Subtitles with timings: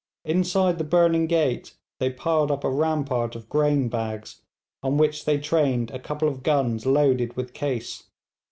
[0.25, 4.41] Inside the burning gate they piled up a rampart of grain bags,
[4.81, 8.01] on which they trained a couple of guns loaded with case.